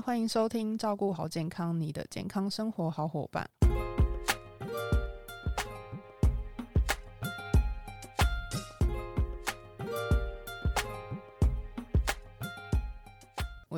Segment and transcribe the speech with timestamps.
[0.00, 3.48] 欢迎收听《照顾好健康》，你的健康生活好伙伴。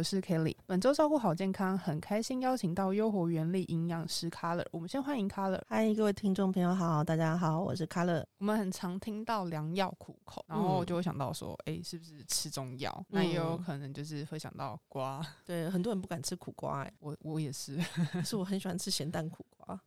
[0.00, 4.64] 我是 Kelly，本周照顾好健康，很开心邀请到优活原力营养师 Color。
[4.70, 5.60] 我们先欢迎 Color。
[5.68, 8.24] 嗨，各位听众朋友好，大家好，我是 Color。
[8.38, 13.04] 我们很常听到良药苦口，然后就会想到说，哎、是不是吃中药？
[13.10, 15.20] 那也有可能就是会想到瓜。
[15.44, 17.78] 对，很多人不敢吃苦瓜、欸，我我也是。
[18.24, 19.78] 是我很喜欢吃咸蛋苦瓜。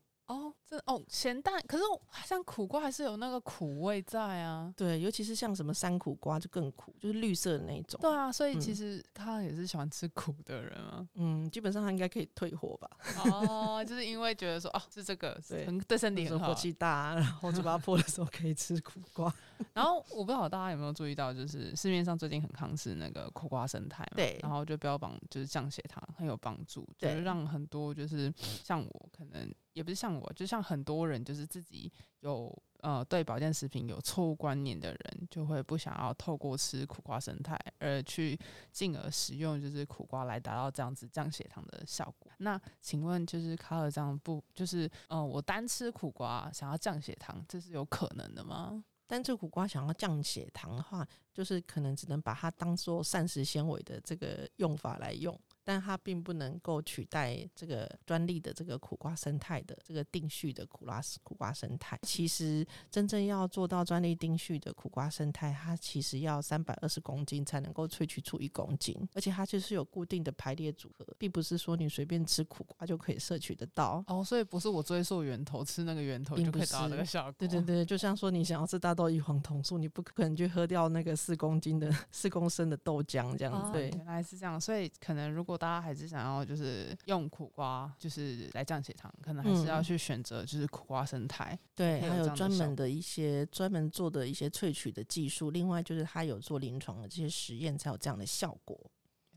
[0.85, 1.83] 哦，咸蛋，可是
[2.25, 4.73] 像苦瓜还是有那个苦味在啊。
[4.75, 7.99] 对，尤其是像什么山苦瓜就更苦，就是绿色的那一种。
[8.01, 11.07] 对啊，所以其实他也是喜欢吃苦的人啊。
[11.15, 12.89] 嗯，基本上他应该可以退货吧？
[13.25, 16.53] 哦，就是因为觉得说，哦，是这个对很对身体很好火。
[16.53, 19.33] 气大，然后嘴巴破的时候可以吃苦瓜。
[19.73, 38.39] 然后我不知道大家有没有注意到，就是市面上最近很夯是那个苦瓜生态嘛，对然后就标榜就是降血糖很有帮助，就是让很多就是像我可能也不是像我，就像很多人就是自己有呃对保健食品有错误观念的人，就会不想要透过吃苦瓜生态而去
[38.71, 42.31] 进而使用就是苦瓜来达到这样子降血糖的效果。
[42.37, 48.83] 那请问就是卡尔这样不就是呃我单吃苦瓜想要降血糖，这是有可能的吗？
[49.05, 55.37] 但这苦瓜想要降血糖的话，就是可能只能把它当做膳食纤维的这个用法来用。
[55.63, 61.99] 但它并不能够取代这个专利的这个苦瓜生态的这个定序的苦瓜苦瓜生态。
[62.03, 74.03] 其实真正要做到专利定序的苦瓜生态，它其实要三百二十公斤才能够萃取出一公斤，而且它就是有固定的排列组合，并不是说你随便吃苦瓜就可以摄取得到。
[74.07, 77.33] 哦，所以不是我追溯源头吃那个源头就可以达到那个是效果。
[77.37, 83.69] 对对对，就像说你想要吃大豆异黄酮素，你不可能去喝掉那个四公斤的 四公升的豆浆这样子。
[83.69, 84.59] 哦，对，原来是这样。
[84.59, 91.57] 所以可能如果大家还是想要就是用苦瓜就是来降血糖，可能还是嗯要去选择就是苦瓜生态。
[91.75, 98.79] 对，还有专门的一些专门做的一些萃取的技术，另外就是它有做临床的这些实验，才有这样的效果。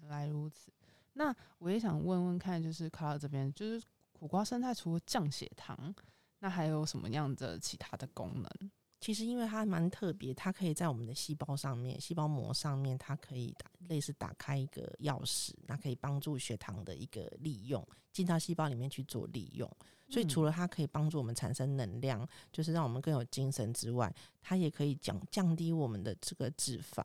[0.00, 0.70] 原来如此。
[1.14, 5.94] 那我也想问问看，就是卡尔这边，就是苦瓜生态除了降血糖，
[6.40, 8.70] 那还有什么样的其他的功能？
[9.00, 19.70] 其实因为它蛮特别，它可以在我们的细胞上面、细胞膜上面，它可以打类似打开一个钥匙，那可以帮助血糖的一个利用进到细胞里面去做利用。
[20.08, 27.04] 所以除了它可以帮助我们产生能量，就是让我们更有精神之外，它也可以降降低我们的这个脂肪。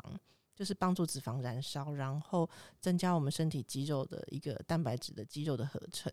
[0.54, 2.48] 就是帮助脂肪燃烧，然后
[2.80, 6.12] 增加我们身体肌肉的一个蛋白质的肌肉的合成。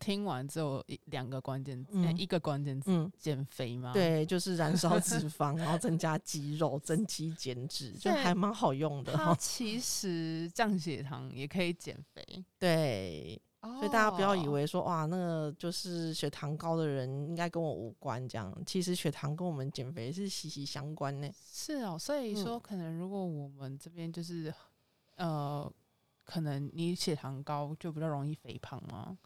[0.00, 3.92] 我听完之后一两个关键字，嗯呃一个关键字，嗯，减肥吗？。
[3.92, 9.36] 对，就是燃烧脂肪，然后增加肌肉， 增肌减脂，就还蛮好用的。
[9.38, 18.50] 其实降血糖也可以减肥，对，所所以大家不要以为说哇，那个就是血糖高的人应该跟我无关这样。
[18.64, 21.28] 其实血糖跟我们减肥是息息相关呢。
[21.52, 24.52] 是哦，所以说嗯可能如果我们这边就是
[25.16, 25.70] 呃，
[26.24, 29.18] 可能你血糖高就比较容易肥胖吗？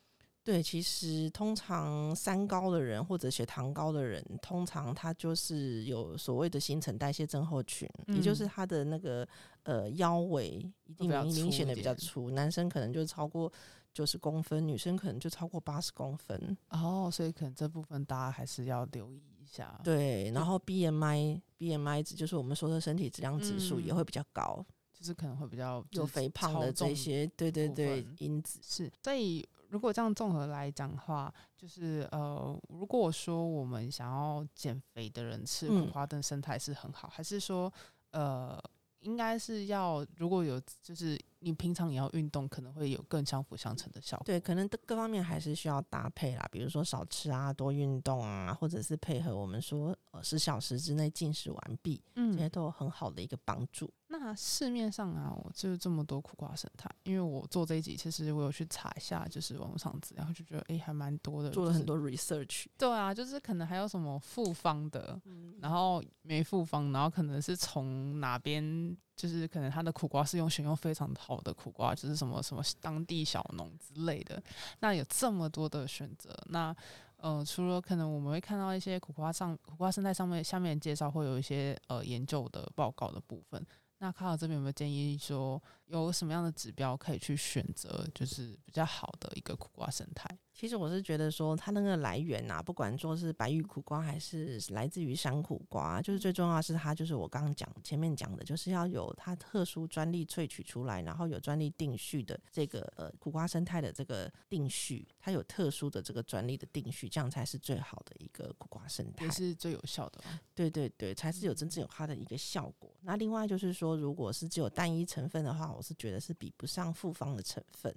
[0.45, 9.27] 对，其实通常三高的人或者血糖高的人，通常他就是有所谓的新陈代谢症候群，嗯也就是他的那个
[9.63, 13.51] 呃腰围一定明明显的比较粗，男生可能就超过
[13.95, 16.55] 九十公分，女生可能就超过八十公分。
[16.69, 24.63] 哦，所以可能这部分大家还是要留意一下。，对，然后 BMI BMI 值就是我们说的身体质量指数嗯也会比较高，
[25.05, 28.59] 就是可能会比较有就肥胖的这些，对对对因子。
[28.63, 37.71] 是，所以如果这样综合来讲的话，就是呃，如果说我们想要减肥的人吃苦嗯瓜灯生态是很好，还是说
[38.13, 38.59] 呃，
[39.01, 44.25] 应该是要如果有就是你平常也要运动，可能会有更相辅相成的效果。
[44.25, 53.93] 对，可能各各方面还是需要搭配啦，比如说少吃啊，多运动啊，或者是配合我们说呃十小时之内进食完毕，嗯这些嗯，都有很好的一个帮助。
[54.19, 74.43] 那市面上啊，我就是这么多苦瓜生态，因为我做这一集，其实我有去查一下，就是网络上资料，就觉得诶还蛮多的，做了很多 research，对啊，就是可能还有什么复方的，嗯然后没复方，然后可能是从哪边，就是可能它的苦瓜是用选用非常好的苦瓜，就是什么什么当地小农之类的。
[74.81, 76.75] 那有这么多的选择，那
[77.17, 83.65] 呃，除了可能我们会看到一些苦瓜上苦瓜生态上面下面介绍会有一些呃研究的报告的部分。
[84.05, 90.29] 那卡尔这边有没有建议说有什么样的指标可以去选择，就是比较好的一个苦瓜生态？
[90.55, 110.39] 其实我是觉得说，它那个来源啊，不管说是白玉苦瓜还是来自于山苦瓜，就是最重要的是它，就是我刚刚讲前面讲的，就是要有它特殊专利萃取出来，然后有专利定序的这个呃苦瓜生态的这个定序，它有特殊的这个专利的定序，这样才是最好的一个苦瓜生态，也是最有效的嘛。
[110.55, 112.89] 对对对，才是有真正有它的一个效果。
[113.03, 117.93] 那另外就是说，如果是只有单一成分的话，我是觉得是比不上复方的成分，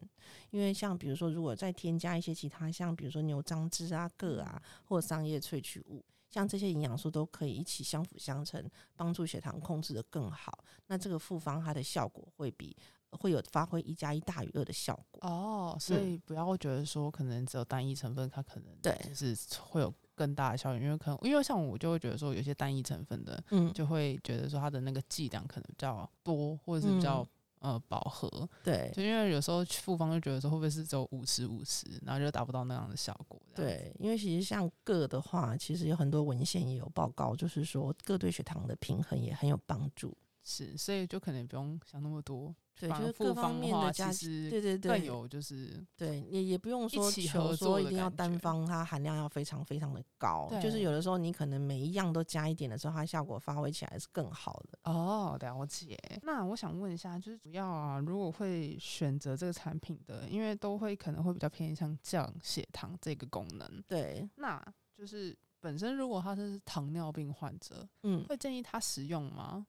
[0.50, 8.64] 因为像比如说，如果再添加一些其他像比如说牛樟汁啊、铬啊，或桑叶萃取物，像这些营养素都可以一起相辅相成，
[8.96, 10.64] 帮助血糖控制的更好。
[10.88, 12.76] 那这个复方它的效果会比
[13.12, 15.30] 会有发挥一加一大于二的效果。
[15.30, 27.26] 哦，所以不要觉得说可能只有单一成分，它可能对就是会有更大的效应，因为可能因为像我就会觉得说有些单一成分的，嗯，就会觉得说它的那个剂量可能比较多，或者是比较、
[27.60, 28.28] 呃饱和。
[28.64, 33.42] 对就因为有时候复方就觉得说会不会是只有五十五十，然后就达不到那样的效果。
[33.56, 40.16] 对，因为其实像铬的话，其实有很多文献也有报告，就是说铬对血糖的平衡也很有帮助。
[40.48, 42.56] 是，所以就可能不用想那么多。
[42.80, 50.48] 对，就是各方面的加，其实对对对，更有就是对，也也不用说起求说一定要单方，它含量要非常非常的高。
[50.62, 54.80] 就是有的时候你可能每一样都加一点的时候，它效果发挥起来是更好的。
[54.84, 55.98] 哦，了解。
[56.22, 64.64] 那我想问一下，就是主要啊，如果会选择这个产品的，因为都会可能会比较偏向降血糖这个功能，对，那
[64.96, 69.66] 就是本身如果他是糖尿病患者，嗯，会建议他使用吗？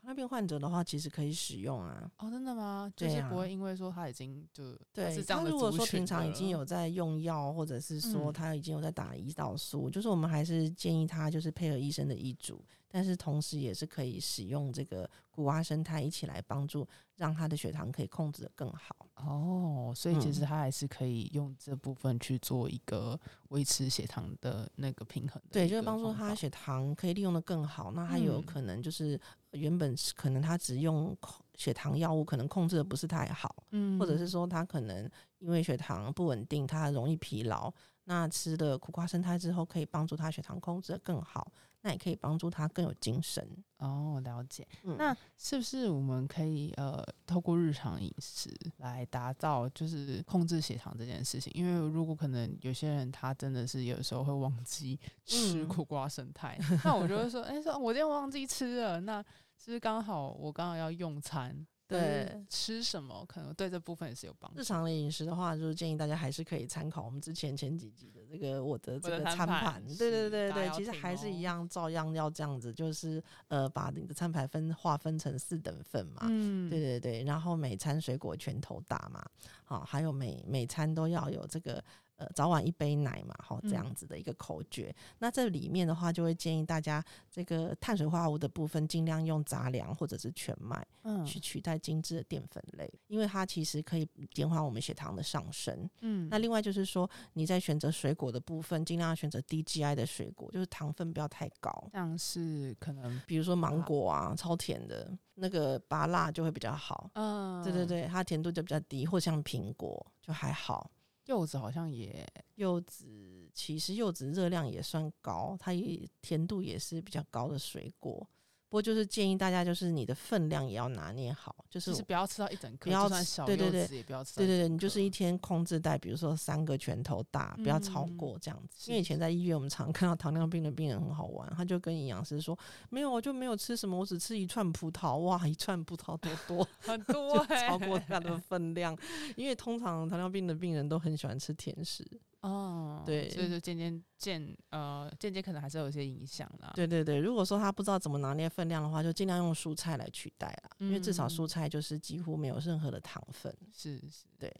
[0.00, 2.10] 糖尿病患者的话，其实可以使用啊。
[2.18, 2.90] 哦，真的吗？
[2.96, 18.96] 就是不会因为说他已经就他对他如果说平常已经有在用药，或者是说嗯他已经有在打胰岛素，就是我们还是建议他就是配合医生的医嘱，但是同时也是可以使用这个谷蛙生态一起来帮助，让他的血糖可以控制的更好。
[19.16, 23.20] 哦，所以其实嗯他还是可以用这部分去做一个
[23.50, 27.92] 维持血糖的那个平衡的对，就是帮助他血糖可以利用的更好。
[27.92, 29.20] 那他有嗯可能就是
[29.52, 35.08] 原本可能他只用控血糖药物，可能控制的不是太好，嗯或者是说他可能
[35.38, 37.72] 因为血糖不稳定，他容易疲劳。
[38.10, 41.52] 那吃了苦瓜生态之后，可以帮助他血糖控制的更好，
[41.82, 43.48] 那也可以帮助他更有精神。
[43.78, 44.66] 哦，了解。
[44.82, 51.52] 嗯那是不是我们可以呃，透过日常饮食来达到就是控制血糖这件事情？
[51.54, 59.22] 因为如果可能有些人他真的是有时候会忘记吃嗯苦瓜生态，那我就会说，哎、说我今天忘记吃了，那
[59.56, 61.64] 是不是刚好我刚好要用餐？
[61.98, 64.64] 对吃什么可能对这部分也是有帮助日。
[64.64, 69.84] 常的饮食的话，就是建议大家还是可以参考我们之前前几集的这个我的这个餐餐盘盘。
[69.96, 76.22] 对对对对，其实还是一哦样，照样要这样子，就是呃，把你的餐盘分划分成四等份嘛。
[76.28, 79.24] 嗯对对对，然后每餐水果拳头大嘛，
[79.64, 81.82] 好，还有每每餐都要有这个
[82.20, 84.94] 呃早晚一杯奶嘛，好这样嗯子的一个口诀。
[85.18, 95.88] 那这里面的话，就会建议大家这个碳水化合物的部分尽量用杂粮或者是全麦嗯去取代精致的淀粉类，因为它其实可以减缓我们血糖的上升。
[96.02, 101.70] 嗯那另外就是说，你在选择水果的部分，尽量要选择低 GI 的水果，就是糖分不要太高。
[101.92, 107.10] 像是可能比如说芒果啊，超甜的，那个拔辣就会比较好。
[107.14, 110.90] 嗯，对对，对，它甜度就比较低，或像苹果就还好。
[111.30, 118.28] 柚子好像也柚子其实柚子热量也算高，它也甜度也是比较高的水果。
[118.70, 128.84] 不过就是建议大家，就是你的分量也要拿捏好，就是就是不要吃到一整颗，不要吃对对对也不要吃对对对，你就是一天控制在，比如说三个拳头大，不要超嗯过这样子。
[128.84, 132.56] 是因为以前在医院，我们常看到糖尿病的病人很好玩，他就跟营养师说
[132.90, 138.96] ：“没有，我就没有吃什么，我只吃一串葡萄。”哇，一串葡萄多多， 很多欸超过他的分量。
[139.34, 142.06] 因为通常糖尿病的病人都很喜欢吃甜食。
[142.40, 146.72] 哦，对所以就渐渐渐呃渐渐可能还是有一些影响啦。
[146.74, 153.54] 对对对，如果说他不知道怎么拿捏分量的话，就尽量用蔬菜来取代啦，因为至少嗯蔬菜就是几乎没有任何的糖分。
[153.72, 154.52] 是是，对。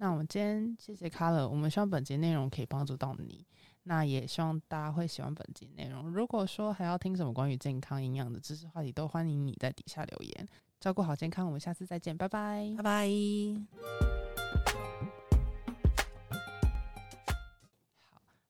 [0.00, 3.44] 那我们今天谢谢 Color，，我们希望本节内容可以帮助到你，
[3.82, 6.08] 那也希望大家会喜欢本节内容。
[6.08, 10.48] 如果说还要听什么关于健康营养的知识话题，都欢迎你在底下留言。
[10.78, 13.08] 照顾好健康，我们下次再见，拜拜拜拜。